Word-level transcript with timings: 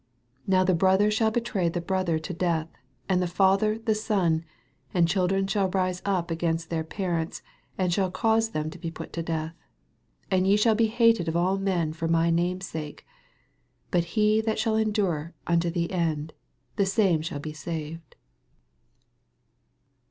12 0.45 0.47
Now 0.47 0.63
the 0.63 0.73
brother 0.73 1.11
shall 1.11 1.29
betray 1.29 1.69
the 1.69 1.79
brother 1.79 2.17
to 2.17 2.33
<'eith, 2.33 2.67
and 3.07 3.21
the 3.21 3.27
father 3.27 3.77
the 3.77 3.93
son; 3.93 4.43
and 4.95 5.07
children 5.07 5.45
shall 5.45 5.69
ri. 5.69 5.91
e 5.91 6.01
up 6.05 6.29
gainst 6.39 6.69
their 6.71 6.83
parents, 6.83 7.43
and 7.77 7.93
shall 7.93 8.09
cause 8.09 8.49
them 8.49 8.71
to 8.71 8.79
be 8.79 8.89
put 8.89 9.13
to 9.13 9.21
death. 9.21 9.53
13 10.31 10.37
And 10.39 10.47
ye 10.47 10.57
shall 10.57 10.73
be 10.73 10.95
bated 10.97 11.27
of 11.27 11.35
all 11.37 11.59
men 11.59 11.93
for 11.93 12.07
my 12.07 12.31
name's 12.31 12.65
sake: 12.65 13.05
but 13.91 14.05
he 14.17 14.41
that 14.41 14.57
shall 14.57 14.75
endure 14.75 15.35
uuto 15.45 15.71
the 15.71 15.91
end, 15.91 16.33
the 16.77 16.87
same 16.87 17.21
shall 17.21 17.37
be 17.39 17.53
saved. 17.53 18.15